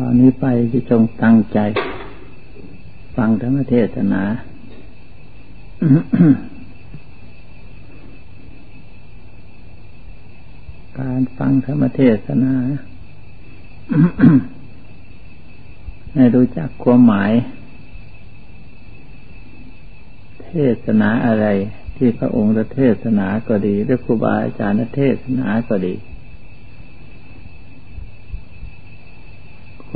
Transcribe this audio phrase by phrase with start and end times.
[0.00, 1.58] ตอนนี้ไปจะจงตั้งใจ
[3.16, 4.22] ฟังธรรมเทศนา
[10.98, 12.54] การฟังธรรมเทศนา
[16.14, 17.32] ให้รู้จักความหมาย
[20.44, 20.52] เท
[20.84, 21.46] ศนาอะไร
[21.96, 25.94] ที่พระองค์จะเทศนาก็ดีหรือครูบาอาจารย์เทศนาก็ดี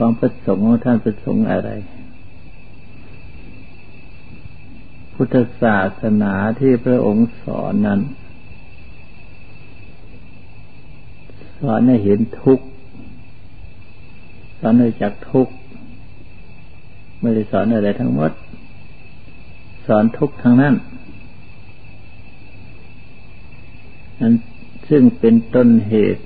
[0.02, 1.70] ความประสงค์ของท่านประสงค์อะไร
[5.14, 8.00] พุทธศาสนาที่พระองค์สอนนั้น
[11.60, 12.66] สอนให้เห็นทุกข์
[14.58, 15.52] สอนให้จักทุกข์
[17.20, 18.32] ไม่ได้สอนอะไรทั้งหมด
[19.86, 20.74] สอนทุกข์ทั้งนั้น
[24.20, 24.34] นั้น
[24.88, 26.24] ซึ่งเป็นต้นเหตุ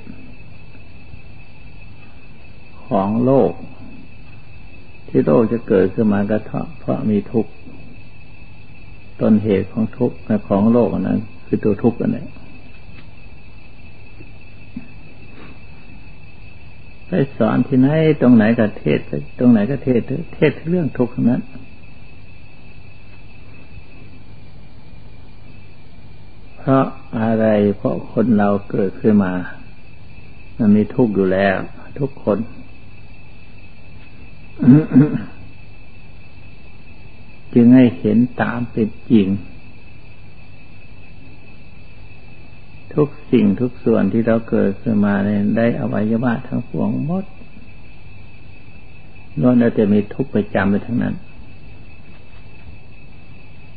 [2.95, 3.53] ของโลก
[5.09, 7.52] ที่โลกจะเกิดขึ้นมากระเทาะเพราะมีทุกข์
[9.21, 10.16] ต้นเหตุของทุกข์
[10.49, 12.27] ของโลกนั้น คือตัวทุกข์นั่นแหละ
[17.07, 17.88] ไปสอนที่ไหน
[18.21, 19.01] ตรงไหนก็เทศ
[19.38, 20.01] ตรงไหนก็เทศ
[20.35, 21.43] เทศเรื่องทุกข์นั้น
[26.59, 26.85] เพราะ
[27.21, 27.46] อะไร
[27.77, 29.33] เพราะคนเราเกิดขึ้นมา
[30.59, 31.57] มันมีทุกข์อยู่แล้ว
[32.01, 32.38] ทุกคน
[37.55, 39.29] จึงให้เห็นตามเป็นจริง
[42.95, 47.24] ทุกสิ่งทุกส่วนที่เราเกิดขึ้นมาเนี่ยได้อวัยวะทั้งปวงหมด
[49.41, 51.15] ล้วนแล้วจะมีทุกข์ประจำไปทั้งนั้น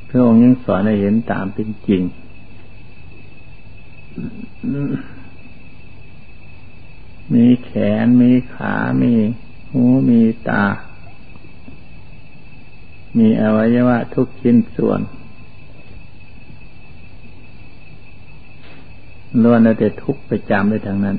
[0.10, 2.04] พระองค์ยังสอนให้เห็นตามเป็นจริง
[7.34, 7.72] มีแข
[8.04, 9.14] น มีขา มี
[9.72, 10.64] หูมีตา
[13.18, 15.02] มีอวัยวะทุกชิ้นส่วน
[19.44, 21.18] ล้วนแต่ทุกข์ประจำไปทางนั้น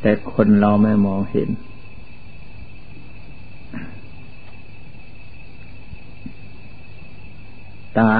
[0.00, 1.48] แต่คนเราไม่มองเห็น
[7.98, 8.14] ตา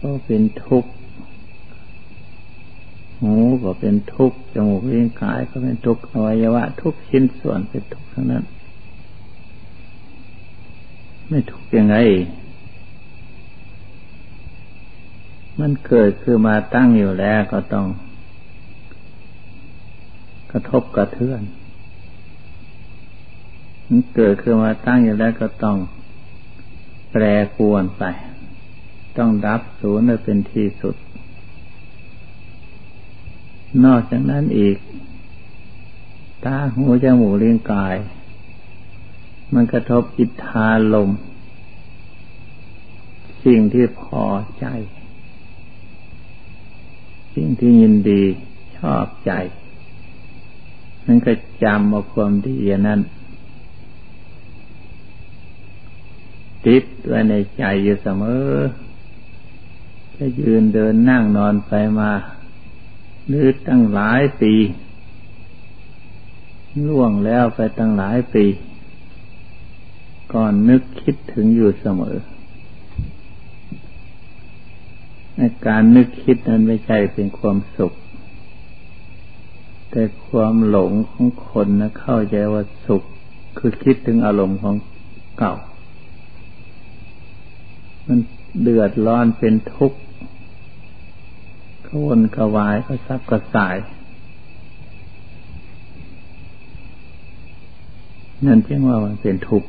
[0.00, 0.90] ก็เป็นทุกข์
[3.20, 8.44] หูก็เป็นทุกข์จมูกลิ้นกายก็เป็นทุกข์อวัยวะ ทุกชิ้นส่วนเป็นทุกข์ทั้งนั้น
[11.28, 11.96] ไม่ทุกข์ยังไง
[15.60, 17.86] มันเกิดคือมาตั้งอยู่แล้วก็ต้อง
[20.50, 21.42] กระทบกระเทือน
[23.88, 25.76] มันเกิดคือมาตั้งอยู่แล้วก็ต้อง
[27.12, 27.22] แปร
[27.56, 28.04] ปวนไป
[29.18, 30.96] ต้องดับศูนย์เป็นที่สุด
[33.84, 34.76] นอกจากนั้นอีก
[36.44, 37.96] ตาหูจมูกเลิ้นกาย
[39.54, 41.10] มันกระทบอิทธาลม
[43.44, 44.24] สิ่งที่พอ
[44.58, 44.66] ใจ
[47.34, 48.22] สิ่งที่ยินดี
[48.78, 49.32] ชอบใจ
[51.06, 51.32] นั่นก็
[51.62, 52.56] จำเอาความดี
[52.88, 53.00] นั้น
[56.66, 58.48] ติดไว้ในใจอยู่เสมอ
[60.16, 62.10] จะยืนเดินนั่งนอนไปมา
[63.26, 64.54] หรือตั้งหลายปี
[66.88, 68.44] ล่วงแล้วไปตั้งหลายปี
[70.34, 72.16] ก่อนนึกคิดถึงอยู่เสมอ
[75.36, 77.92] ในการนึกคิดนั้นไม่ใช่เป็นความสุข
[79.90, 83.02] แต่ความหลงของคนนะเข้าใจว่าสุข
[83.58, 84.76] คือคิดถึงอารมณ์ของ
[85.38, 85.54] เก่า
[88.06, 88.18] มัน
[88.62, 89.98] เดือดร้อนเป็นทุกข์
[91.88, 93.76] ขวนกวายก็ซับกระสาย
[98.44, 99.68] นั่นจึงว่ามันเป็นทุกข์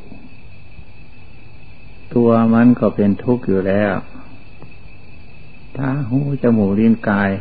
[2.13, 3.95] ตัวมันก็เป็นทุกข์อยู่แล้ว
[5.77, 7.31] ตาหูจมูกลิ้นกาย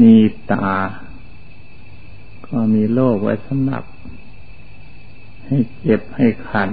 [0.00, 0.14] มี
[0.52, 0.70] ตา
[2.46, 3.84] ก็มีโรคไว้สำหรับ
[5.44, 6.68] ให้เจ็บให้คัน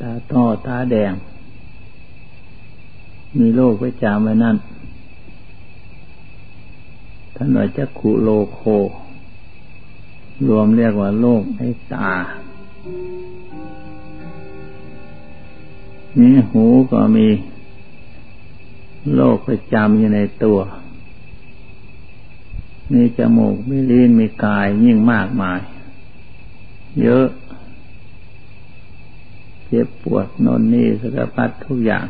[0.00, 1.12] ตาต้อตาแดง
[3.38, 4.56] มีโรคไว้จามไว้นั่น
[7.34, 8.60] ท่านว่าจะขุโลโค
[10.46, 11.60] รวมเรียกว่าโรคใน
[11.92, 12.12] ตา
[16.18, 17.28] มีหูก็มี
[19.14, 20.58] โรคประจำอยู่ในตัว
[22.92, 25.60] มีจมูก มีลิ้น มีกายยิ่งมากมาย
[27.02, 27.26] เยอะ
[29.74, 32.06] จ็บปวดนนนี่สารพัดทุกอย่าง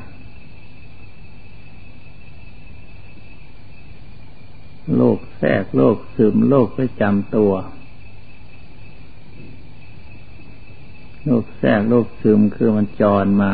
[4.97, 7.53] โรคแทรกโรคซึมโรคประจำตัว
[11.25, 13.53] โรคแทรกโรคซึมคือมันจรมา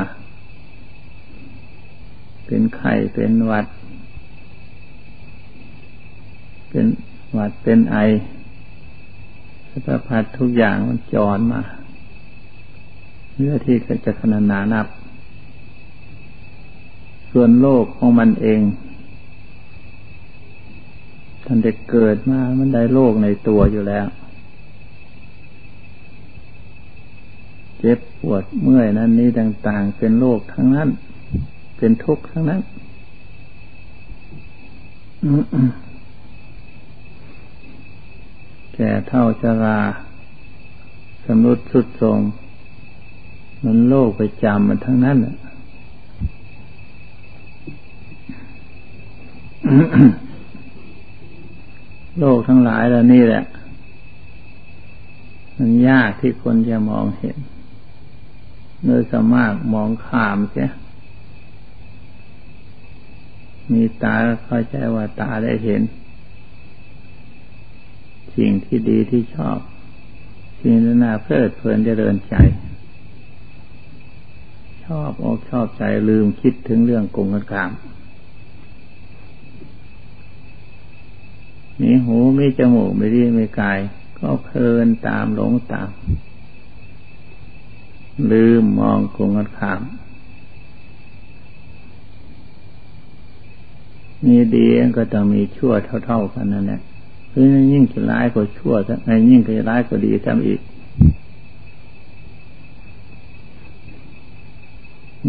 [2.46, 3.66] เป็นไข้เป็นหวัด
[6.68, 6.86] เป็น
[7.32, 7.96] หวัดเป็นไอ
[9.70, 11.62] สารพัดทุกอย่างมันจรมา
[13.40, 13.76] เนื้อที่
[14.06, 14.86] จะขนาดหนานับ
[17.30, 18.60] ส่วนโลกของมันเอง
[21.44, 24.06] ท่านเด็กเกิดมา มันได้โลกในตัวอยู่แล้ว
[27.78, 30.88] เจ็บปวดเมื่อยนั้นนี้ต่างๆ เป็นโลกทั้งนั้น
[31.76, 32.60] เป็นทุกข์ทั้งนั้น
[38.74, 39.78] แก่เท่าชรา
[41.24, 42.20] สมรุดสุดทรง
[43.64, 45.18] มันโลกไปจำมันทั้งนั้น
[52.18, 53.44] โลกทั้งหลายแล้วนี่แหละ
[55.56, 57.36] มันยากที่คนจะมองเห็น
[58.84, 60.70] โดยสมากมองข้ามเสีย
[63.72, 64.14] มีตา
[64.44, 65.82] เข้าใจว่าตาได้เห็น
[68.36, 69.58] สิ่งที่ดีที่ชอบ
[70.60, 72.34] สิ่งที่น่าเพลิดเพลินจะเดินใจ
[74.98, 77.70] อบอกชอบใจลืมคิดถึงเรื่องกงกันกาม
[81.80, 83.78] มีหูมีจมูกไม่ดีไม่กาย
[84.18, 85.88] ก็เพลินตามหลงตาม
[88.32, 89.82] ลืมมองกงกันขาม
[94.24, 94.66] มีดี
[94.96, 95.72] ก็ต้องมีชั่ว
[96.04, 96.80] เท่า ๆกันนั่นแหละ
[97.32, 100.60] คือยิ่งจะร้ายก็ชั่วไอ้ยิ่งจะร้ายก็ดีทำอีก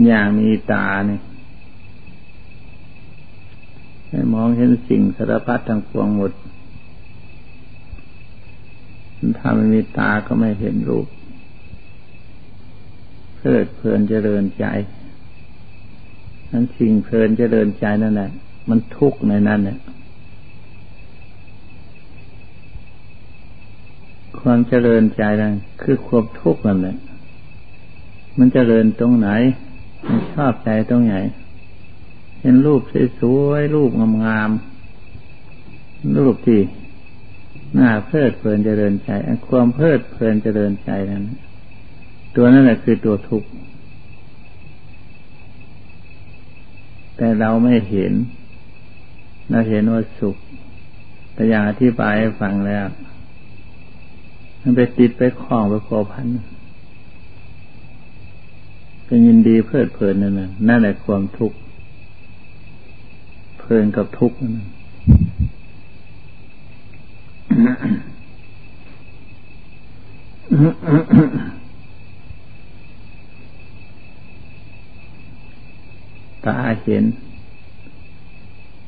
[0.05, 1.21] อย่างมีตาเนี่ย
[4.07, 6.31] ให้มองเห็นสิ่งสารพัดทั้งปวงหมด
[9.37, 11.07] ถ้าไม่มีตาก็ไม่เห็นรูป
[13.35, 14.65] เพลิดเพลินเจริญใจ
[16.51, 18.31] นั้นสิ่งเพลินเจริญใจนั่นแหละ
[18.69, 19.79] มันทุกข์ในนั้นเนี่ย
[24.39, 26.97] ความเจริญใจนั่นคือความทุกข์นั่นแหละ
[28.37, 29.29] มันเจริญตรงไหน
[29.63, 29.70] มัน
[30.33, 31.15] ชอบใจตรงไหน
[32.41, 32.81] เห็นรูป
[33.19, 33.91] สวยๆรูป
[34.25, 36.61] งามๆรูปที่
[37.79, 39.09] น่าเพลิดเพลินเจริญใจ
[39.47, 41.23] ความเพลิดเพลินเจริญใจนั้น
[42.35, 43.49] ตัวนั้นแหละคือตัวทุกข์
[47.17, 48.13] แต่เราไม่เห็น
[49.49, 50.37] เราเห็นว่าสุข
[51.33, 52.85] แต่อย่างอธิบายให้ฟังแล้ว
[54.61, 56.25] มันไปติดไปคล้องไปโคพัน
[59.11, 61.57] เป็นยินดีเพลิดเพลินนั่นน่ะนั่นแหละความทุกข์
[63.59, 64.65] เพลินกับทุกข์นะ
[76.45, 77.03] ตาเห็น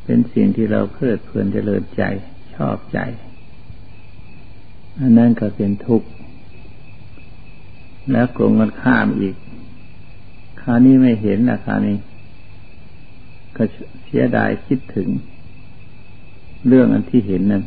[0.04, 2.04] เป็นสิ่งที่เราเพลิดเพลินเจริญใจ
[2.56, 3.00] ชอบใจ
[5.00, 6.08] อันนั้นก็เป็นทุกข์
[8.12, 9.36] แล้วกลงกันข้ามอีก
[10.64, 11.98] คราวนี้ไม่เห็นนะคราวนี้
[13.56, 13.64] ก็
[14.06, 15.08] เสียดายคิดถึง
[16.68, 17.64] เรื่องอันที่เห็นนั่น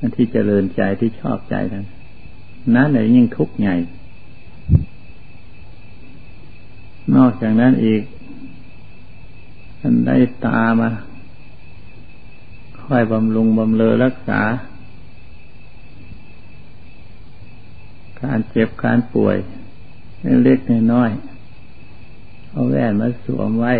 [0.00, 1.86] อันที่เจริญใจที่ชอบใจนั้น
[2.74, 3.76] นั่นเลยยิ่งทุกข์ใหญ่
[7.16, 8.02] นอกจากนั้นอีก
[9.80, 10.90] อันได้ตามา
[12.82, 14.40] ค่อยบำรุงบำเลอรักษา
[18.22, 19.36] การเจ็บการป่วย
[20.44, 20.58] เล็ก
[20.94, 21.10] น้อย
[22.50, 23.74] เอาแว่นมาสวมไว้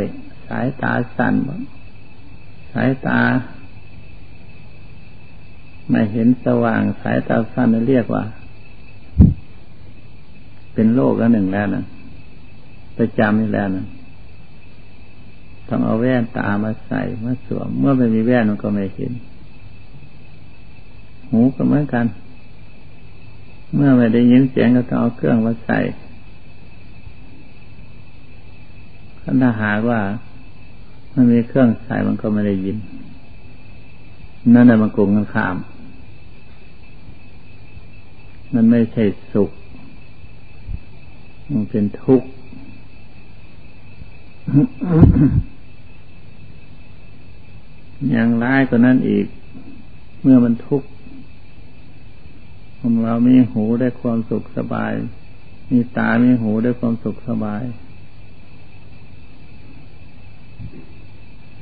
[0.48, 1.34] สายตาสั้น
[2.72, 3.20] สายตา
[5.90, 8.24] ไม่เห็นสว่าง สายตาสั้นเรียกว่า
[10.74, 11.84] เป็นโรคแล้วหนึ่งแล้วนะ
[12.98, 13.86] ประจำนี่แล้วนะ
[15.68, 19.12] ต้องเอาแว่นตามาใส่มาสวม เมื่อไม่มีแว่นมันก็ไม่เห็น
[21.30, 22.06] หูก็เหมือนกัน
[23.74, 25.78] เมื่อไม่ได้ยินเสียงก็ต้องเอาเครื่องมาใส่
[29.42, 30.00] ถ้าหากว่า
[31.14, 32.76] มันมีเครื่องใส่มันก็ไม่ได้ยิน
[34.54, 35.56] นั่นแหละมันโกงกันข้าม
[38.54, 39.50] มันไม่ใช่สุข
[41.52, 42.28] มันเป็นทุกข์
[48.10, 49.26] อย่างร้ายกว่านั้นอีก
[50.22, 50.88] เมื่อมันทุกข์
[52.80, 54.92] ของเรามีหูได้ความสุขสบาย
[55.70, 57.62] มีตา มีหูได้ความสุขสบาย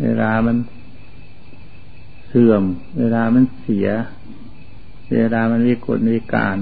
[0.02, 0.56] เวลามัน
[2.26, 2.62] เสื่อม
[2.98, 3.88] เวลามันเสีย
[5.12, 6.58] เวลามันวิกลวิการ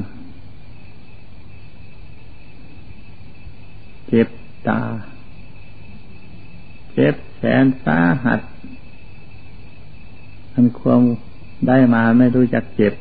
[4.08, 4.28] เจ็บ
[4.68, 4.82] ตา
[6.92, 8.40] เจ็บแสนสาหัส
[10.52, 11.02] มันความ
[11.68, 12.94] ได้มาไม่รู้จักเจ็บ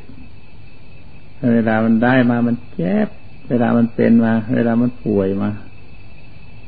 [1.54, 3.08] เวลามันได้มามันเจ็บ
[3.50, 5.50] เวลามันเป็นมา เวลามันป่วยมา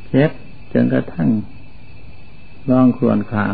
[0.10, 0.32] เจ็บ
[0.74, 1.30] จนกระทั่ง
[2.70, 3.54] ร้องครวญคราง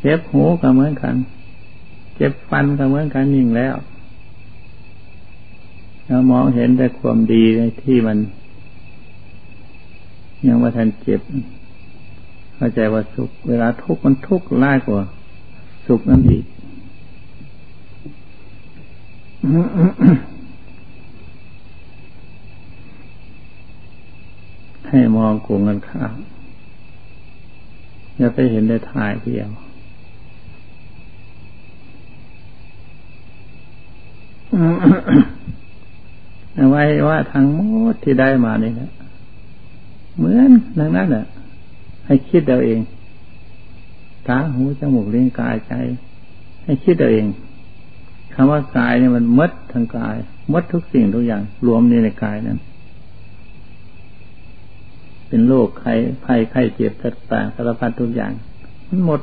[0.00, 1.14] เจ็บหูก็เหมือนกัน
[2.16, 3.76] เจ็บฟันก็เหมือนกันยิ่งแล้ว
[6.06, 8.18] เรามองเห็นแต่ความดีในที่มัน
[10.46, 11.20] ยังว่าทันเจ็บ
[12.56, 15.02] เข้าใจว่าสุข เวลาทุกข์มันทุกข์ร้ายกว่า
[15.86, 16.44] สุขนั่นอีก
[24.88, 26.14] ให้มองกงกันข้าม
[28.18, 29.50] อย่าไปเห็นได้ทายเดียว
[36.70, 37.60] ไว้ว่าทางม
[37.92, 38.90] ดที่ได้มานี่แหละ
[40.16, 41.26] เหมือนดังนั้นแหละ
[42.06, 42.80] ให้คิดเอาเอง
[44.28, 45.72] ตาหูจมูกเลี้ยงกายใจ
[46.64, 47.26] ให้คิดเอาเอง
[48.34, 50.16] คำว่ากายเนี่ยมันมดทางกาย
[50.52, 52.58] มดทุกสิ่งทุกอย่าง รวมในกายนั้น
[55.28, 55.94] เป็นโรคไข้
[56.24, 58.32] ไข้ไข้เจ็บต่างสารพัดทุกอย่าง
[58.88, 59.20] มันหมด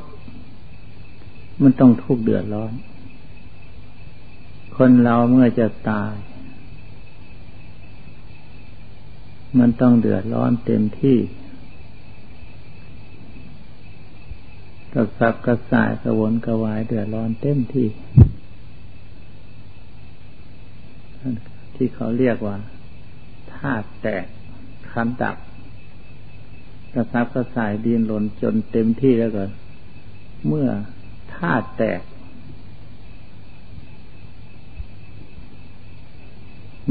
[1.61, 2.73] มันต้องทุกข์เดือดร้อน
[4.77, 6.13] คนเราเมื่อจะตาย
[9.59, 11.17] มันต้องเดือดร้อนเต็มที่
[14.93, 17.87] กระสับกระส่ายกระวนกระวายเดือดร้อนเต็มที่
[21.75, 22.55] ที่เขาเรียกว่า
[23.53, 24.25] ธาตุแตก
[24.91, 25.37] คันดับ
[26.95, 29.43] กระซับกระสายดินหล่นจนเต็มที่แล้วก็
[30.47, 30.67] เมื่อ
[31.35, 32.01] ธาตุแตก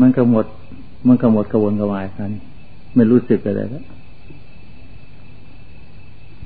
[0.01, 0.47] มันก็หมด
[1.09, 2.31] มันก็หมดกระวนกระวายกัน
[2.95, 3.85] ไม่รู้สึกอะไรแล้ว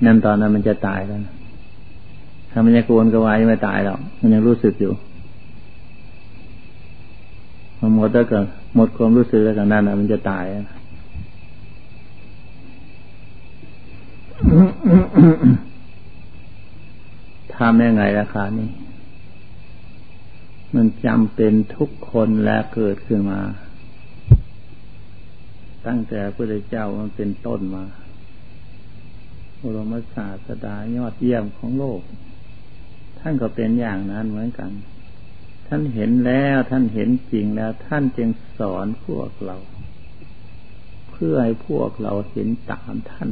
[0.05, 1.21] นั่นตอนนั้นมันจะตายแล้ว
[2.51, 4.93] ถ้ามันยังกวนกระวายไม่ตายหรอกมันยังรู้สึกอยู่
[7.81, 8.39] มันหมดแล้วก็
[8.75, 10.45] หมดความรู้สึกแล้วกันนั่นมันจะตาย
[17.57, 18.71] ทำยังไงราคานี้
[20.75, 23.41] มันจำเป็นทุกคนและเกิดขึ้นมา
[25.87, 27.85] ตั้งแต่พระเจ้ามันเป็นต้นมา
[29.61, 32.01] บรมศาสดายอดเยี่ยมของโลก
[33.19, 34.71] ท่านก็เป็นอย่างนั้นเหมือนกัน
[35.67, 39.57] ท่านเห็นแล้วท่านเห็นจริงแล้ว ท่านจึงสอนพวกเรา
[41.11, 43.29] เพื่อให้พวกเราเห็นตามท่าน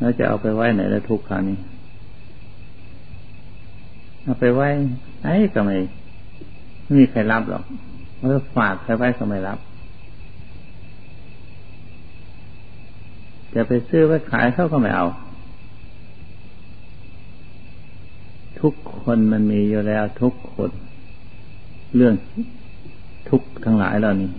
[0.00, 1.58] แล้วจะเอาไปไว้ไหนแล้วทุกคราวนี้
[4.22, 4.68] เอาไปไว้
[5.20, 5.76] ไหนก็ไม่
[6.82, 7.64] ไม่มีใครรับหรอก
[8.18, 9.58] เมื่อฝากใครไว้ก็ไม่รับ
[13.54, 15.06] จะไปซื้อไว้ขายเขาก็ไม่เอา
[18.60, 20.70] ทุกคนมันมีอยู่แล้วทุกคน
[21.96, 22.14] เรื่อง
[23.28, 24.30] ทุกทั้งหลายเหล่านี้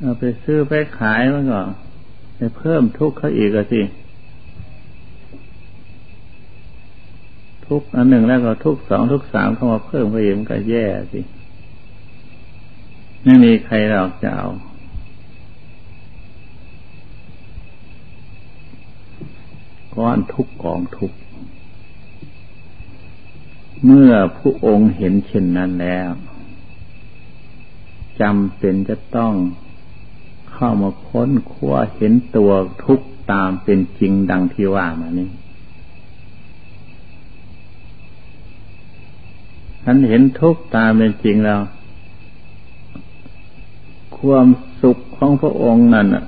[0.00, 1.60] เอาไปซื้อไปขายมันก็
[2.58, 3.82] เพิ่มทุกข์เขาอีกสิ
[7.66, 11.20] ทุกอันหนึ่งแล้วก็ทุกสองทุกสามเข้ามาเพิ่มเขาอีกมันก็แย่สิ
[13.24, 14.48] ไม่มีใครหรอกจะเอา
[19.94, 21.12] ก้อนทุกกองทุก
[23.84, 26.10] เมื่อผู้องค์เห็นเช่นนั้นแล้ว
[28.20, 29.32] จำเป็นจะต้อง
[30.60, 32.50] เข้ามาค้นคว้าเห็นตัว
[32.84, 33.00] ทุก
[33.32, 35.28] ตามเป็นจริงดังที่ว่ามานี้
[39.84, 41.60] ท่านเห็นทุกตามเป็นจริงแล้ว
[44.18, 44.46] ความ
[44.82, 46.24] สุขของพระองค์นั่นอะ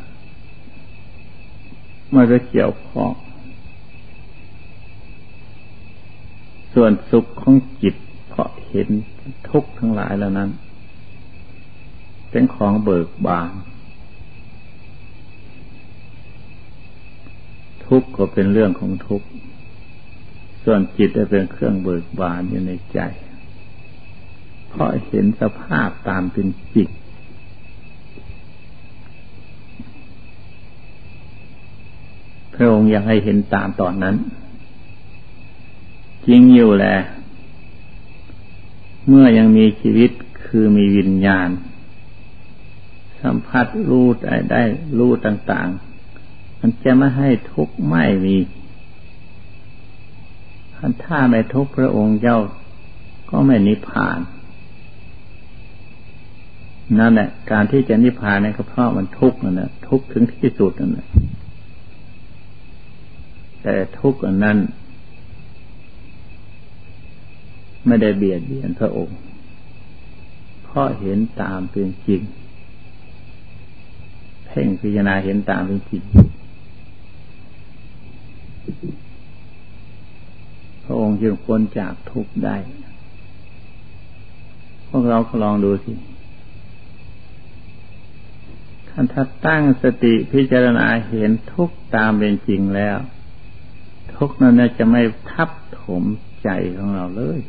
[2.14, 3.10] มันก็เกี่ยวข้อง
[6.74, 7.94] ส่วนสุขของจิต
[8.28, 8.88] เพราะเห็น
[9.48, 10.50] ทุกข์ทั้งหลายแล้วนั้น
[12.30, 13.52] เป็นของเบิกบาน
[17.90, 19.26] ทุกข์ก็เป็นเรื่องของทุกข์
[20.64, 22.98] ส่วนจิตจะเป็นเครื่องเบิกบานอยู่ในใจ
[24.68, 26.88] เพราะเห็นสภาพตามเป็นจริง
[32.54, 34.16] พระองค์ยังให้เห็นตามตอนนั้น
[36.26, 36.96] จริงอยู่แหละ
[39.08, 40.10] เมื่อยังมีชีวิต
[40.46, 41.48] คือมีวิญญาณ
[43.20, 44.62] สัมผัสรู้ได้ได้
[44.98, 45.89] รู้ต่าง ๆ
[46.60, 48.36] มันจะไม่ให้ทุกข์ไม่มี
[51.04, 52.38] ถ้าไม่ทุกข์พระองค์เจ้า
[53.30, 54.18] ก็ไม่นิพพาน
[56.98, 61.08] นั่นแหละการที่จะนิพพานนี่ก็เพราะมันทุกข์นั่นแหละทุกข์ถึงที่สุดนั่นแหละ
[63.62, 64.58] แต่ทุกข์อันนั้น
[67.86, 69.18] ไม่ได้เบียดเบียนพระองค์
[70.64, 72.22] เพราะเห็นตามเป็นจริง
[74.46, 76.02] เพ่งพิจารณาเห็นตามเป็นจริง
[80.84, 82.56] พระองค์จึงพ้นจากทุกข์ได้
[84.88, 85.92] พวกเราลองดูสิ
[88.88, 92.98] ท่านถ้าตั้งสติพิจารณาเห็นทุกตามเป็นจริงแล้ว
[94.14, 95.50] ทุกนั้นจะไม่ทับ
[95.80, 96.04] ถม
[96.42, 97.40] ใจของเราเลย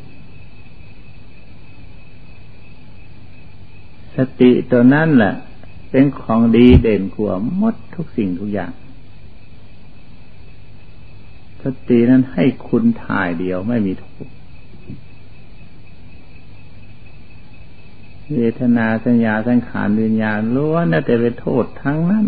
[4.16, 5.34] สติตัวนั้นแหละ
[5.90, 8.72] เป็นของดีเด่นกว่ามดทุกสิ่งทุกอย่าง
[11.62, 14.34] สตินั้นให้คุณถ่ายเดียวไม่มีทุกข์
[18.34, 22.26] เวทนาสัญญาสังขารวิญญาณล้วนแต่เป็นโทษทั้งนั้น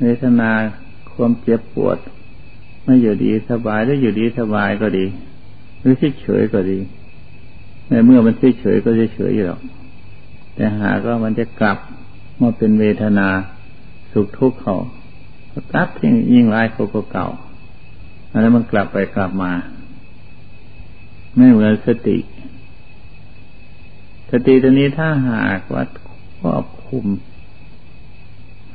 [0.00, 0.50] เวทนา
[1.12, 1.98] ความเจ็บปวด
[2.84, 5.06] ไม่อยู่ดีสบายหรืออยู่ดีสบายก็ดี
[5.80, 6.78] หรือเฉยก็ดี
[7.88, 9.60] ในเมื่อมันเฉยก็เฉยอยู่หรอก
[10.54, 11.78] แต่หากว่ามันจะกลับ
[12.40, 13.28] มาเป็นเวทนา
[14.12, 14.76] สุขทุกข์เขา
[15.72, 17.28] กลับที่ยิ่งร้ายเขาก็เก่า
[18.32, 19.52] อันนั้นมันกลับไปกลับมา
[21.36, 22.18] ไม่เหมือนสติ
[24.30, 25.84] สติตัวนี้ถ้าหากว่า
[26.40, 27.04] ควบคุม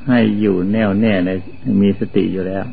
[0.06, 1.30] ให้อยู่แน่วแน่ใน
[1.82, 2.66] มีสติอยู่แล้ว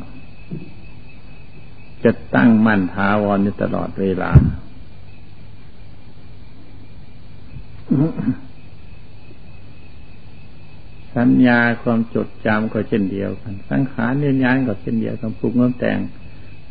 [2.04, 4.30] จะตั้งมั่นท้าวรอยู่ตลอดเวลา
[11.16, 15.98] สัญญาความจดจำก็เช่นเดียวกัน สังขารเนียนยานก็เช่นเดียวกันปรุงน้ำแต่ง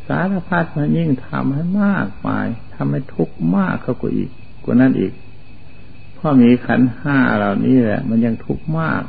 [0.08, 4.30] สารพัดมันยิ่งทำให้มากมายทำให้ทุกข์มากเข้ากว่าอีก
[4.64, 5.12] กว่านั้นอีก
[6.14, 9.02] เพราะมีขันห้าเหล่านี้แหละ มันยังทุกข์มาก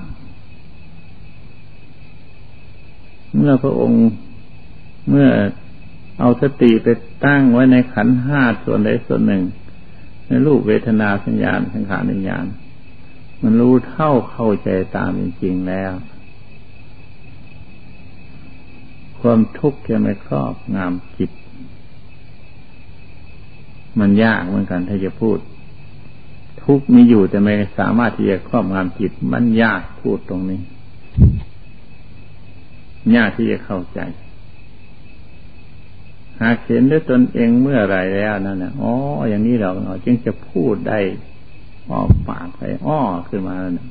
[3.35, 4.03] เมื่อพระองค์
[5.09, 5.29] เมื่อ
[6.19, 6.87] เอาสติไป
[7.25, 9.43] ตั้งไว้ในขันห้าส่วนใดส่วนหนึ่ง
[10.27, 12.45] ในรูปเวทนาสัญญาณสังขารวิญญาณ
[13.43, 15.93] มันรู้เท่าเข้าใจตามจริงๆแล้ว
[19.19, 21.31] ความทุกข์จะไม่ครอบงามจิต
[23.99, 25.37] มันยากเหมือนกันถ้าจะพูด
[26.63, 30.61] ทุกข์มีอยู่แต่ไม่สามารถที่จะครอบงำจิต มันยากพูดตรงนี้
[33.15, 33.99] ยากที่จะเข้าใจ
[36.41, 38.91] หากเห็นด้วยตนเองเมื่อไรแล้วนั่นนะอ๋อ
[39.29, 40.99] อย่างนี้เราเนาะจึงจะพูดได้
[41.89, 43.87] ออปากไปอ้อขึ้นมาแล้วนะ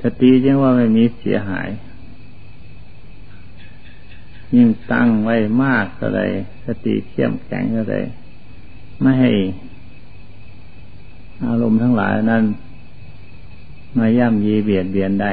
[0.00, 1.68] สติจึงว่าไม่มีเสียหาย
[4.54, 6.22] ยิ่งตั้งไว้มากเท่าไร
[6.66, 7.96] สติเข้มแข็งเท่าไร
[9.00, 9.32] ไม่ให้
[11.46, 12.44] อารมณ์ทั้งหลายนั้น
[13.98, 15.32] มาย่ำยีเบียดเบียนได้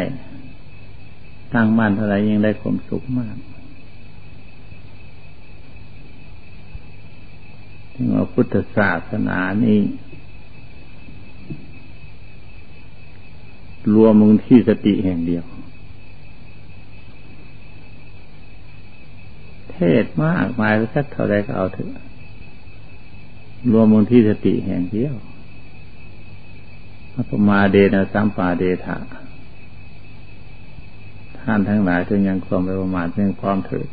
[1.54, 3.36] ตั้งมั่นเท่าไรยิ่งได้ความสุขมาก
[7.91, 9.80] ถึง ว่าพุทธศาสนานี้
[13.94, 15.46] รวมมึงที่สติแห่งเดียว
[19.72, 21.92] เทศมากมายสักเท่าไรก็เอาเถอะ
[23.72, 25.14] รวมมูลที่สติแห่งเดียว
[27.16, 28.98] อัปมาเดนะสัมปาเดถา
[31.40, 33.88] ท่านทั้งหลายจงยังความไม่ประมาทเรื่องความเถิด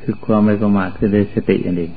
[0.00, 1.92] คือความไม่ประมาทคือได้สติอันเอง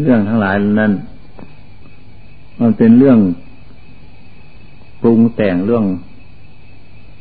[0.00, 0.92] เรื่องทั้งหลายนั้น
[2.60, 3.18] มันเป็นเรื่อง
[5.02, 5.84] ปรุงแต่งเรื่อง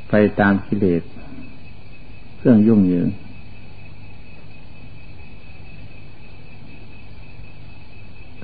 [0.10, 1.02] ไปตามกิเลส
[2.38, 3.10] เครื่องยุ่งเหยิง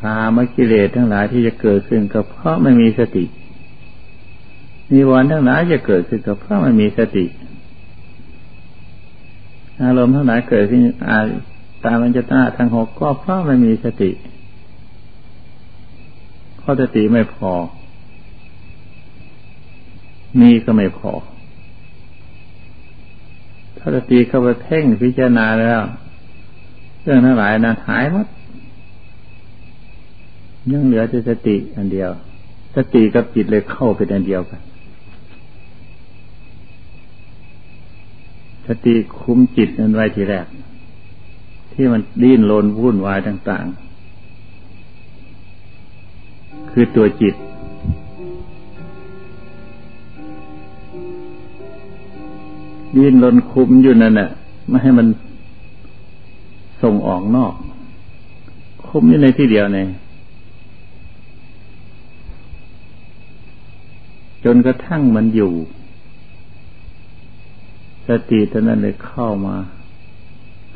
[0.01, 3.25] กามกิเลสทั้งหลายที่จะเกิดขึ้นก็เพราะไม่มีสติ
[4.93, 7.25] นิวรณ์ทั้งหลายจะเกิดขึ้นก็เพราะไม่มีสติ
[9.83, 14.11] อารมณ์ทั้งหลายเกิดขึ้นอาตามันจะตาทางหกก็เพราะไม่มีสติ
[16.61, 17.51] ข้อสติไม่พอ
[20.39, 21.11] มีก็ไม่พอ
[23.77, 25.79] ถ้าสติเข้าไปเพ่งพิจารณาแล้ว
[27.01, 28.27] เรื่องทั้งหลายนั้นหายหมด
[30.71, 32.09] ยังเหลือแต่สติอันเดียว
[32.75, 34.61] สติกับจิตเลยเข้าเป็นอันเดียวกัน
[38.67, 40.45] สติคุมจิตนั้นไว้ทีแรก
[41.79, 43.65] ที่มันดิ้นรนวุ่นวายต่าง
[45.73, 47.35] ๆ คือตัวจิต
[52.95, 54.29] ดิ้นรนคุมอยู่นั่นแหละ
[54.67, 55.07] ไม่ให้มัน
[56.81, 57.53] ส่งออกนอก
[58.87, 59.87] คุมอยู่ในที่เดียวเนี่ย
[64.43, 65.51] จนกระทั่งมันอยู่
[68.07, 69.55] สติตอนนั้นเลยเข้ามา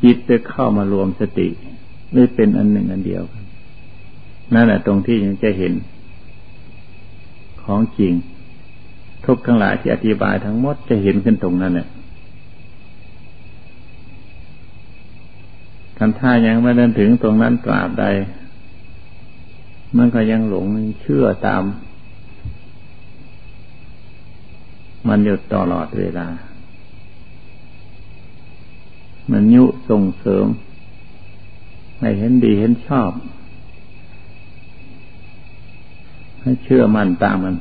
[0.02, 1.48] จิตได้เข้ามารวมสติ
[2.12, 3.44] เลยเป็นอันหนึ่งอันเดียวกัน
[4.54, 5.72] นั่นแหละตรงที่ยังจะเห็น
[7.62, 8.12] ของจริง
[9.24, 11.88] ทุกทั้งหลายที่อธิบายทั้งหมดจะเห็นขึ้นตรงนั้นแหละ
[15.98, 18.04] คันท่ายังไม่เดินถึงตรงนั้นตราบใด
[19.96, 20.66] มันก็ยังหลง
[21.00, 21.62] เชื่อตาม
[25.08, 26.26] มันอยู่ตลอดเวลา
[29.30, 30.46] มันยุส่งเสริม
[32.00, 33.10] ให้เห็นดีเห็นชอบ
[36.42, 37.56] ให้เชื่อมันตามมัน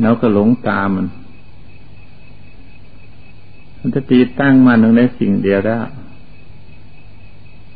[0.00, 1.06] แล้วก็หลงตามมัน
[3.78, 5.78] มันจะตีตั้งมันลงในสิ่งเดียวได้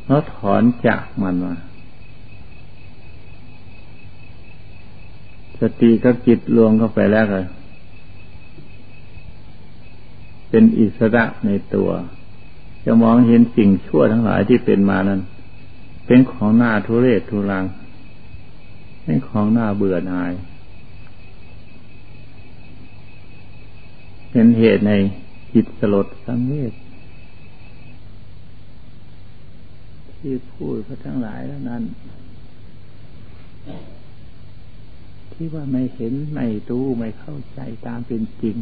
[0.06, 1.54] แล้วถอนจากมันมา
[5.60, 7.46] สติกับจิตรวมเข้าไปแล้วเลย
[10.56, 11.90] เป็นอิสระในตัว
[12.84, 15.20] จะมองเห็นสิ่งชั่วทั้งหลายที่เป็นมานั้น
[16.06, 17.64] เป็นของหน้าทุเรศทุรัง
[19.04, 20.32] เป็นของหน้าเบื่อหน่าย
[24.30, 24.92] เป็นเหตุใน
[25.52, 26.72] จิตสลดสังเวช
[30.16, 31.82] ที่พูดเขาทั้งหลายแล้วนั้น
[35.32, 38.58] ที่ว่าไม่เห็น ไม่รู้ ไม่เข้าใจตามเป็นจริง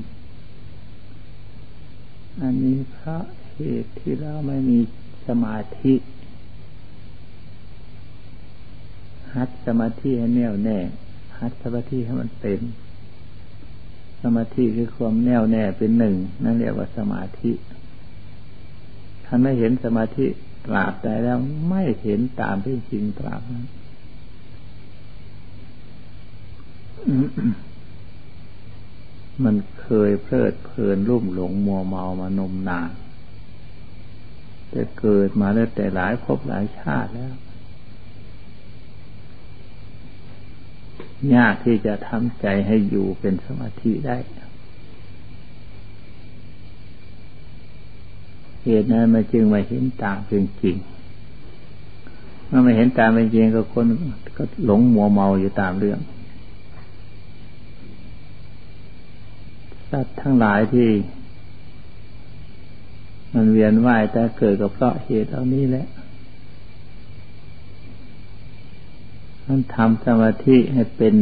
[2.40, 3.22] อันนี้เพราะ
[3.54, 4.78] เหตุที่เราไม่มี
[5.26, 5.94] สมาธิ
[9.34, 10.78] หัดสมาธิให้แน่วแน่
[11.38, 12.60] หัดสมาธิให้มันเป็น
[14.22, 16.14] สมาธิคือความแน่วแน่เป็นหนึ่ง
[16.44, 17.52] นั่นเรียกว่าสมาธิ
[19.24, 20.26] ท่านไม่เห็นสมาธิ
[20.66, 23.66] ตราบใดแล้วไม่เห็นตามที่จริงตราบนั้น
[29.44, 32.90] มันเคยเพลิดเพลินรุ่มหลงมัวเมามานมนาน
[34.70, 37.34] แต่เกิดมาแล้วแต่หลายภพหลายชาติแล้ว
[41.34, 44.16] ยากที่จะทำใจให้อยู่เป็นสมาธิได้
[48.64, 50.76] เหตุนั้นมันจึงไม่เห็นตามเป็นจริง
[52.46, 53.86] เมื่อไม่เห็นตามเป็นจริงก็คน
[54.36, 56.00] ก็หลงมัวเมาอยู่ตามเรื่อง
[59.92, 60.90] สัตว์ทั้งหลายที่
[63.34, 65.86] มันเวียนว่ายแต่เกิดก็เพราะเหตุเหล่านี้แหละ
[69.46, 71.14] มันทำสมาธิให้เป็น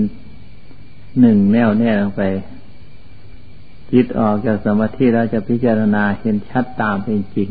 [1.20, 2.22] หนึ่งแน่วแน่ลงไป
[3.92, 7.48] จิตออกจากสมาธิแล้วจะพิจารณาเห็นชัดตามเป็นจริง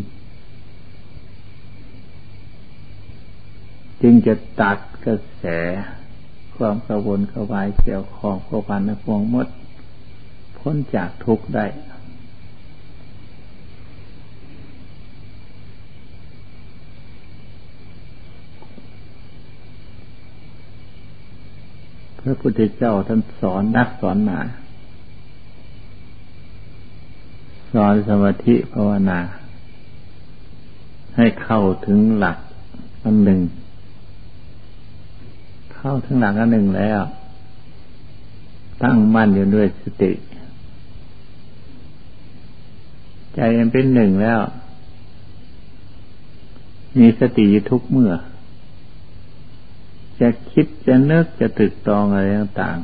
[4.02, 5.46] จึงจะตัดกระแส
[6.56, 9.48] ความกระวนกระวายเกี่ยวของกพันในพวงมด
[10.60, 11.66] พ้นจากทุกข์ได้
[22.20, 24.40] พระพุทธเจ้าท่านสอนนักสอนหนา
[27.74, 29.20] สอนสมาธิภาวนา
[31.16, 32.38] ให้เข้าถึงหลัก
[33.04, 33.40] อันหนึ่ง
[35.76, 37.02] เข้าถึงหลักอันหนึ่งแล้ว
[38.84, 40.12] ตั้งมั่นอยู่ด้วยสติ
[43.40, 44.42] ใจมันเป็นหนึ่งแล้ว
[47.00, 48.14] มีสติทุกเมื่อ
[50.20, 52.78] จะคิดจะนึกจะตึกตองอะไรต่าง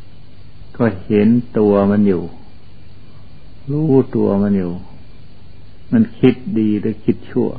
[0.00, 2.22] ๆ ก็เห็นตัวมันอยู่
[3.70, 4.72] รู้ตัวมันอยู่
[5.92, 7.50] มันคิดดีหรือคิดชั่ว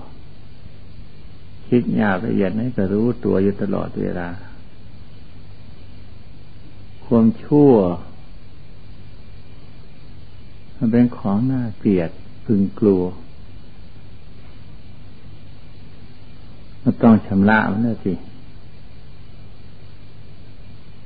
[1.67, 4.29] คิดหยาบละเอียดนี่ก็รู้ตัวอยู่ตลอดเวลา
[7.05, 7.73] ความชั่ว
[10.77, 12.09] มันเป็นของน่าเกลียด
[12.45, 13.03] พึงกลัว
[16.83, 18.13] มันต้องชำระมันนะสิ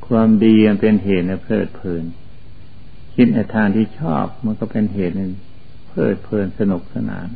[0.08, 2.04] ความดีมันเป็นเหตุในเพลิดเพลิน
[3.14, 5.22] คิดในทางที่ชอบมันก็เป็นเหตุใน
[5.88, 7.28] เพลิดเพลินสนุกสนาน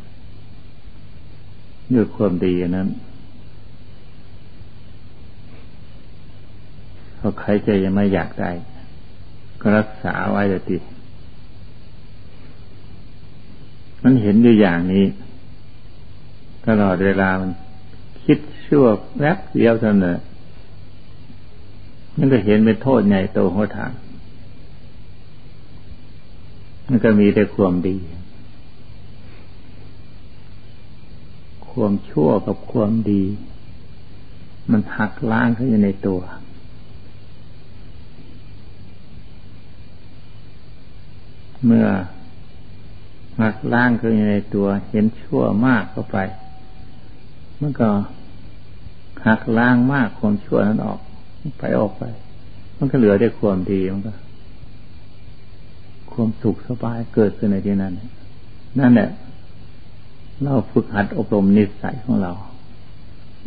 [1.93, 2.89] ด้วยความดีนั้น
[7.17, 8.51] เขาใครจะยังไม่อยากได้
[9.61, 10.77] ก็รักษาไว้เลยติ
[14.07, 15.05] มันเห็นอยู่อย่างนี้
[16.67, 17.51] ตลอดเวลามัน
[18.23, 18.85] คิดชั่ว
[19.19, 20.19] แวบเดียวเท่านั้น
[22.17, 23.91] มันก็เห็นเป็นโทษใหญ่โตหัวทาง
[26.87, 27.97] มันก็มีแต่ความดี
[31.69, 33.23] ความชั่วกับความดี
[34.71, 36.21] มันหักล้างเขึ้นในตัว
[41.65, 41.87] เมื่อ
[43.41, 46.17] หักล้างขึ้นในตัว เห็นชั่วมากเข้าไป
[47.61, 47.89] มันก็
[49.27, 50.99] หักล้างมากความชั่วนั้นออก
[51.59, 52.03] ไปออกไป
[52.77, 54.13] มันก็เหลือได้ความดีมันก็
[56.11, 57.93] ความสุขสบายเกิดขึ้นในที่นั้น
[58.79, 59.09] นั่นแหละ
[60.41, 62.33] เราฝึกหัดอบรมนิสัยของเรา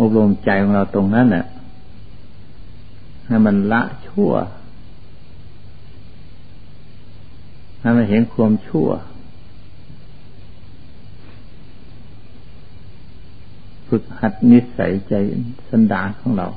[0.00, 1.46] อบรมใจของเราตรงนั้นแหละ
[3.26, 4.32] ให้มันละชั่ว
[7.80, 8.88] ให้มันเห็นความชั่ว
[13.88, 15.14] ฝึกหัดนิสัยใจ
[15.68, 16.48] สันดานของเรา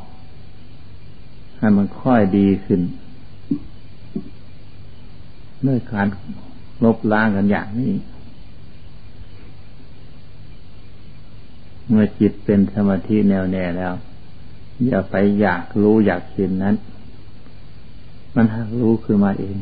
[1.57, 2.81] ให้มันค่อยดีขึ้น
[5.67, 6.07] ด้วยการ
[6.83, 7.93] ลบล้างกันอย่างนี้
[11.87, 13.93] เมื่อจิตเป็นสมาธิแน่วแน่แล้ว
[14.87, 16.75] อย่าไปอยากรู้อยากเห็นนั้น
[18.35, 18.45] มัน
[18.81, 19.57] รู้คือมาเอง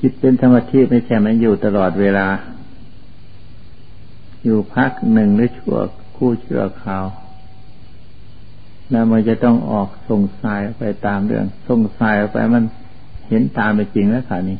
[0.00, 2.26] จิตเป็นสมาธิไม่ใช่มันอยู่ตลอดเวลา
[4.44, 5.76] อยู่พักหนึ่งหรือชั่ว
[6.16, 7.06] คู่ชั่วคราว
[8.90, 12.64] แล้วมันจะต้องออกส่งสายไปตามเรื่องส่งสายไปมัน
[13.28, 14.58] เห็นตามไปจริงแล้วค่ะนี่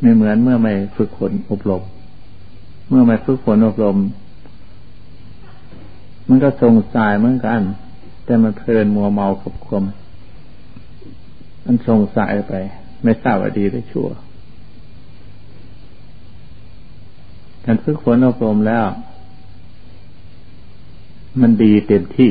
[0.00, 1.82] ไม่เหมือนเมื่อไม่ฝึกฝนอบรม
[2.88, 3.98] เมื่อไม่ฝึกฝนอบรม
[6.28, 7.60] มันก็ส่งสายเหมือนกัน
[8.24, 9.84] แต่มันเพลินมัวเมากับความ
[11.64, 12.54] มันส่งสายไป
[13.02, 14.08] ไม่ทราบว่าดีหรือชั่ว
[17.64, 18.84] การฝึกฝนอบรมแล้ว
[21.40, 22.30] มันดีเต็มที่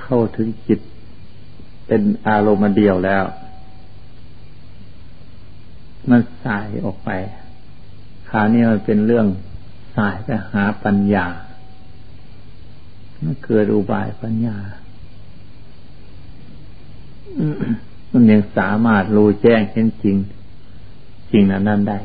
[0.00, 0.80] เข้าถึงจิต
[1.86, 3.24] เป็นอารมณ์เดียวแล้ว
[6.10, 7.10] มันสายออกไป
[8.28, 9.26] คราวนี้มันเป็นเรื่อง
[9.96, 11.26] สายไปหาปัญญา
[13.22, 14.56] มันเกิดอุบายปัญญา
[18.12, 20.16] มันยังสามารถรู้แจ้งเห็นจริง
[21.30, 21.98] จริงนั้นนั้นได้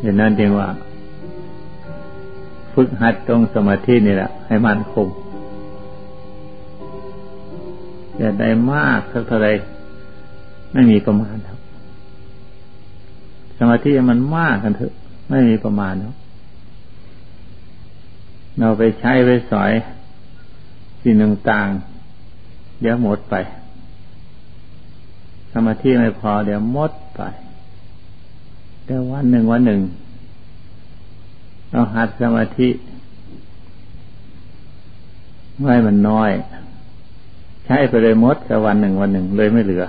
[0.00, 0.68] อย่างนั้นเองว่า
[2.72, 5.08] ฝึกหัดตรงสมาธินี่แหละ ให้มันคง
[8.18, 9.48] อย่าได้มากสักเท่าไร
[10.72, 11.58] ไม่มีประมาณครับ
[13.58, 14.92] สมาธิมันมากกันเถอะ
[15.30, 16.14] ไม่มีประมาณครับ
[18.58, 19.72] เราไปใช้ไปสอย
[21.02, 21.14] สิ่ง
[21.50, 21.95] ต่างๆ
[22.80, 23.34] เดี๋ยวหมดไป
[25.52, 27.20] สมาธิไม่พอ เดี๋ยวหมดไป
[28.84, 29.80] แต่วันหนึ่งวันหนึ่ง
[31.70, 32.68] เราหัดสมาธิ
[35.60, 36.30] ไม่มันน้อย
[37.64, 39.84] ใช้ไปเลยมดกับวันหนึ่งวันหนึ่งเลยไม่เหลือ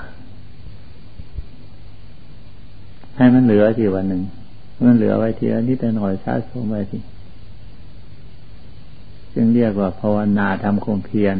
[3.17, 4.21] ให้มันเหลือทีวันหนึ่ง
[4.85, 6.99] มันเหลือไว้ทีนิดแต่หน่อยชาสมไว้ที
[9.33, 11.37] จึงเรียกว่าภาวนาทำคงเพียร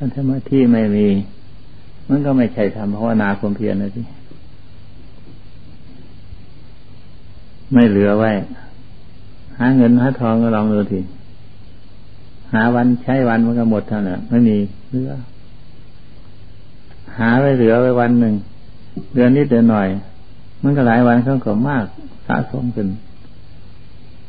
[0.00, 1.06] ถ้าสมาธิไม่มี
[2.08, 4.04] มันก็ไม่ใช่ทำภาวนาคงเพียรนะที่
[7.72, 8.30] ไม่เหลือไว้
[9.58, 11.00] หาเงินหาทองก็ลองดูที
[12.52, 14.56] หาวันใช้วันมันก็หมดเท่านั้นไม่มี
[14.88, 15.10] เหลือ
[17.18, 18.34] หาไว้เหลือไว้วันหนึ่ง
[19.14, 19.88] เดือนนิดเดือนหน่อย
[20.62, 21.84] มันก็หลายวันเขาก็มาก
[22.26, 22.88] สะสมขึ้น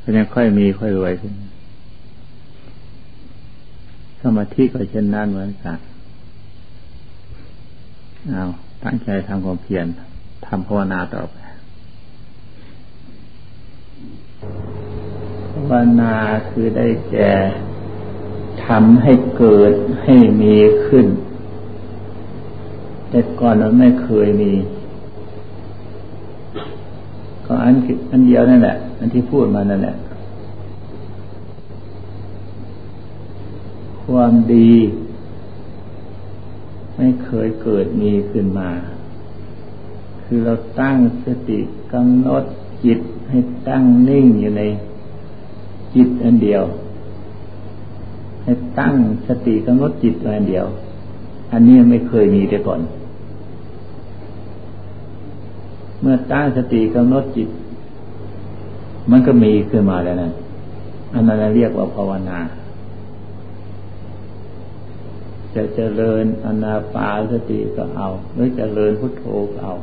[0.02, 1.34] ก็ยังค่อยมีค่อยรวยขึ้น
[4.22, 5.80] สมาธิก็เช่นนั้นเหมือนกัน
[8.32, 8.44] เอา
[8.84, 9.86] ตั้งใจทำความเพียร
[10.48, 11.38] ทำภาวนาต่อไป
[15.54, 16.14] ภาวนา
[16.50, 17.32] คือได้แก่
[18.66, 20.56] ทำให้เกิดให้มี
[20.86, 21.08] ขึ้น
[23.10, 24.52] แต่ก่อนมันไม่เคยมี
[27.46, 27.76] ก็อัน
[28.12, 29.96] อันเดียวนั่นแหละ อันที่พูดมานั่นแหละ
[34.10, 34.72] ความดี
[36.98, 38.70] ไม่เคยเกิดมีขึ้นมา
[40.24, 41.60] คือเราตั้งสติ
[41.94, 42.44] กำหนด
[42.86, 44.64] จิตให้ตั้งนิ่งอยู่ใน
[45.96, 46.64] จิตอันเดียว
[48.44, 48.94] ให้ตั้ง
[49.28, 50.66] สติกำหนดจิตอันเดียว
[51.52, 52.82] อันนี้ไม่เคยมีแต่ก่อน
[56.02, 57.50] เมื่อตั้งสติกำหนดจิต
[59.12, 60.30] มันก็มีขึ้นมาแล้วนะ
[61.14, 62.40] อันนั้นเรียกว่าภาวนา
[65.56, 69.76] จะเจริญอนาปาสติก็เอา หรือเจริญพุทโธก็เอา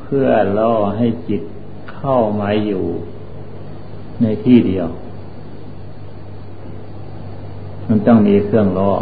[0.00, 1.42] เพื่อล่อให้จิต
[1.94, 2.84] เข้ามาอยู่
[4.22, 4.88] ในที่เดียว
[7.88, 8.92] มันต้องมีเครื่องล้อ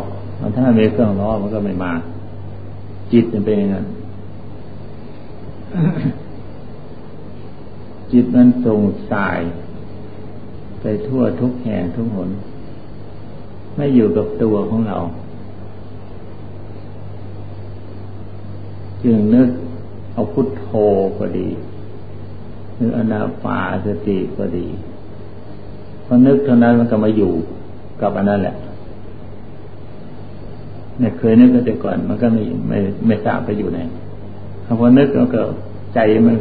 [0.41, 1.93] มันถ้ามีเครื่องล้อมันก็ไม่มา
[3.13, 3.87] จิตมันเป็นอย่างนั้น
[8.13, 8.81] จิตมันส่ง
[9.13, 9.41] สาย
[10.81, 12.31] ไปทั่วทุกแห่งทุกหน
[13.77, 14.99] ไม่อยู่กับตัวของเรา
[19.03, 19.49] จึงนึก
[20.13, 20.67] เอาพุทโธ
[21.19, 21.49] ก็ดี
[22.77, 24.67] หรืออนาปาสติก็ดี
[26.07, 27.33] พอนึกเท่านั้นมันก็มาอยู่
[28.01, 28.57] กับอันนั้นแหละ
[30.99, 33.81] เนี่ยเคยนึกแต่ก่อน มันก็ไม่ไม่ไม่ทราบไปอยู่ไหน
[34.81, 35.41] พอนึกแล้วก็
[35.95, 36.37] ใจมัน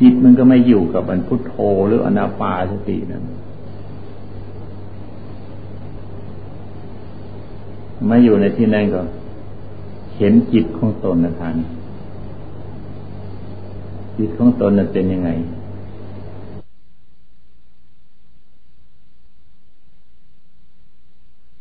[0.00, 1.54] จิตมันก็ไม่อยู่กับมันพุทโธ
[1.86, 3.24] หรืออนาปาสตินั้น
[8.08, 9.00] มาอยู่ในที่นั่นก็
[10.16, 11.56] เห็นจิตของตนนะท่าน
[14.18, 15.30] จิตของตนนั้นเป็นยังไง